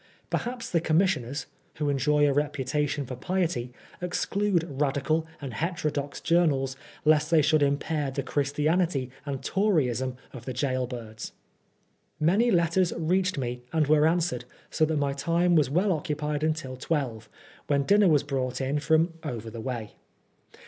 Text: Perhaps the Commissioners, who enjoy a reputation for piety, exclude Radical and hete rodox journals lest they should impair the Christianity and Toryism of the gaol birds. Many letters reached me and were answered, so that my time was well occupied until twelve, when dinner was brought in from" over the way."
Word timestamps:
Perhaps 0.31 0.71
the 0.71 0.81
Commissioners, 0.81 1.45
who 1.75 1.87
enjoy 1.87 2.27
a 2.27 2.33
reputation 2.33 3.05
for 3.05 3.15
piety, 3.15 3.71
exclude 4.01 4.63
Radical 4.67 5.27
and 5.39 5.53
hete 5.53 5.83
rodox 5.83 6.19
journals 6.23 6.75
lest 7.05 7.29
they 7.29 7.43
should 7.43 7.61
impair 7.61 8.09
the 8.09 8.23
Christianity 8.23 9.11
and 9.27 9.43
Toryism 9.43 10.17
of 10.33 10.45
the 10.45 10.53
gaol 10.55 10.87
birds. 10.87 11.33
Many 12.19 12.49
letters 12.49 12.91
reached 12.97 13.37
me 13.37 13.61
and 13.71 13.85
were 13.85 14.07
answered, 14.07 14.45
so 14.71 14.85
that 14.85 14.97
my 14.97 15.13
time 15.13 15.53
was 15.55 15.69
well 15.69 15.91
occupied 15.91 16.43
until 16.43 16.75
twelve, 16.77 17.29
when 17.67 17.83
dinner 17.83 18.07
was 18.07 18.23
brought 18.23 18.59
in 18.59 18.79
from" 18.79 19.13
over 19.23 19.51
the 19.51 19.61
way." 19.61 19.93